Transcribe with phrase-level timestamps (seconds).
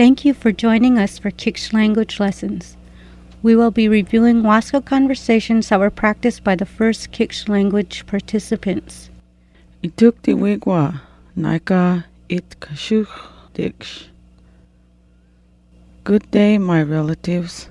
[0.00, 2.74] Thank you for joining us for Kiksht Language Lessons.
[3.42, 9.10] We will be reviewing Wasco conversations that were practiced by the first Kiksht language participants.
[9.82, 11.02] Itukti wigwa
[11.36, 13.12] naika it kashuch
[13.52, 14.06] diksh.
[16.04, 17.68] Good day, my relatives.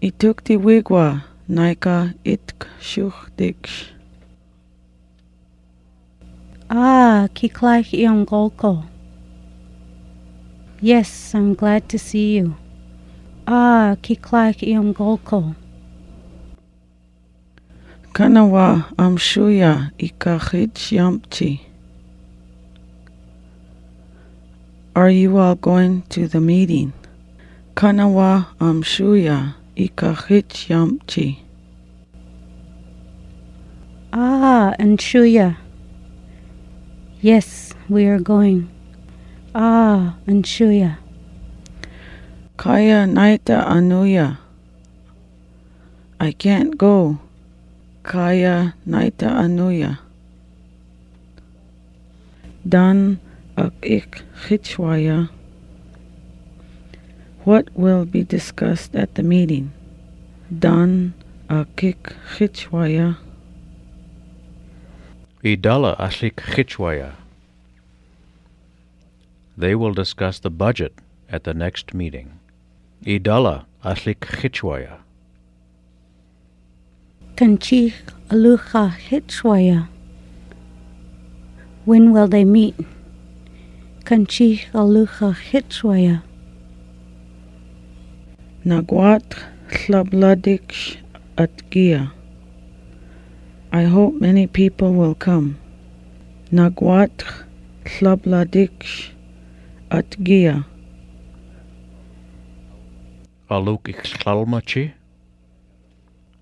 [0.00, 3.88] Itukti wigwa naika it kashuch diksh.
[6.70, 8.84] Ah, Kiklaich Iongolko.
[10.80, 12.54] Yes, I'm glad to see you.
[13.48, 15.56] Ah, Kiklaich Iongolko.
[18.12, 21.60] Kanawa amshuya ikachich yamchi.
[24.94, 26.92] Are you all going to the meeting?
[27.74, 31.38] Kanawa amshuya ikachich yamchi.
[34.12, 35.56] Ah, and Shuya.
[37.20, 38.68] Yes, we are going.
[39.54, 40.98] Ah, and Shuya.
[42.56, 44.38] Kaya naita anuya.
[46.20, 47.18] I can't go.
[48.02, 49.98] Kaya naita anuya.
[52.68, 53.20] Dan
[53.56, 55.30] ak ik chitchwaya.
[57.44, 59.72] What will be discussed at the meeting?
[60.52, 61.14] Dan
[61.48, 63.16] ak ik chitchwaya.
[65.44, 67.14] Idala Ashik Chichwaya.
[69.58, 70.94] They will discuss the budget
[71.28, 72.38] at the next meeting.
[73.04, 74.98] Idala Ashik Chichwaya.
[77.34, 77.94] Kanchich
[78.28, 79.88] Alucha Hitchwaya.
[81.84, 82.76] When will they meet?
[84.04, 86.22] Kanchich Alucha Hitchwaya.
[88.64, 90.98] Nagwat chlabladiksh
[91.36, 92.12] at gia.
[93.72, 95.58] I hope many people will come.
[96.52, 97.24] Nagwat
[97.84, 99.17] chlabladiksh
[99.90, 100.66] at gia.
[103.50, 104.92] Aluk Ixlalmachi.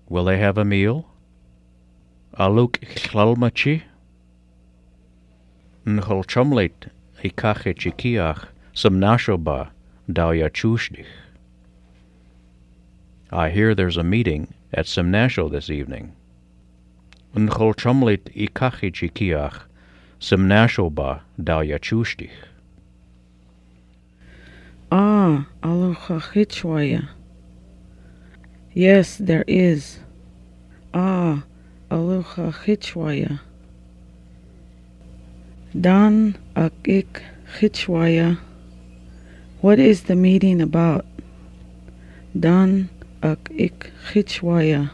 [0.09, 1.05] Will they have a meal?
[2.37, 3.83] Aluk Ixlalmachi.
[5.85, 6.89] Nchol chumleit
[7.23, 9.69] ikache chikiach some nashoba
[10.11, 11.05] dawya chushdich.
[13.31, 16.13] I hear there's a meeting at Simnasho this evening.
[17.33, 19.61] Nchol chumleit ikache chikiach
[24.91, 27.09] Ah, aloha chitchwaya.
[28.73, 29.99] Yes, there is.
[30.93, 31.43] Ah,
[31.91, 33.41] aloha chitchwaya.
[35.75, 37.21] Dan akik
[37.59, 38.37] chitchwaya.
[39.59, 41.05] What is the meeting about?
[42.39, 42.87] Dan
[43.21, 44.91] akik chitchwaya.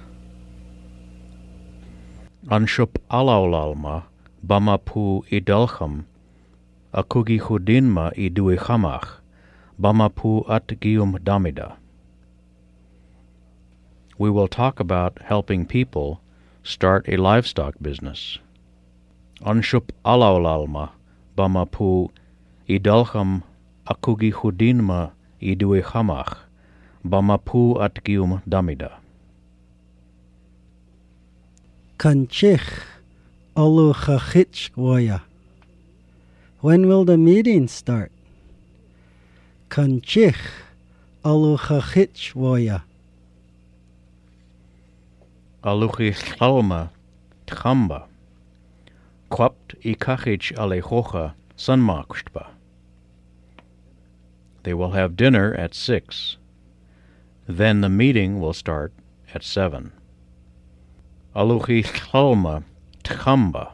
[2.50, 4.04] Anshup alaulalma
[4.42, 6.06] bamapu idalcham
[6.94, 9.23] akugi chudinma iduichamach
[9.84, 11.76] bamapu at gium damida.
[14.18, 16.22] We will talk about helping people
[16.64, 18.40] start a livestock business.
[19.42, 20.92] Anshup alaulalma
[21.38, 22.10] bamapu
[22.70, 23.44] Idalham
[23.86, 25.12] akugi chudinma
[25.42, 26.38] iduichamach
[27.06, 28.92] bamapu at gium damida.
[31.98, 32.84] Kanchich
[33.58, 35.22] Aluchachitchwaya.
[36.62, 38.12] When will the meeting start?
[39.74, 40.38] Kanchich
[41.26, 42.84] Aluchachitchwaya.
[45.64, 46.92] Aluchi chalma
[47.48, 48.04] tchamba.
[49.32, 52.50] Quapt ikachich alechocha sunmakstba.
[54.62, 56.38] They will have dinner at six.
[57.48, 58.94] Then the meeting will start
[59.34, 59.92] at seven.
[61.36, 62.64] Aluchi chalma
[63.04, 63.72] tchamba.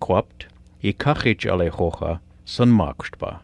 [0.00, 0.48] Quapt
[0.82, 3.40] ikachich alechocha sunmakstba.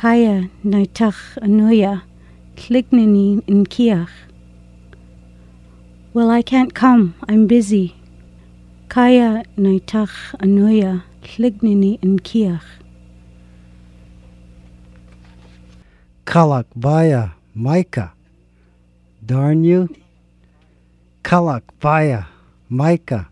[0.00, 2.00] Kaya Naitach Anuya.
[2.56, 4.08] Klignini in Kiach.
[6.14, 7.14] Well, I can't come.
[7.28, 7.94] I'm busy.
[8.88, 11.02] Kaya Naitach Anuya.
[11.20, 12.64] Klignini in Kiach.
[16.24, 18.14] Kalak Baya Micah.
[19.20, 19.94] Darn you.
[21.22, 22.24] Kalak Baya
[22.70, 23.28] Micah.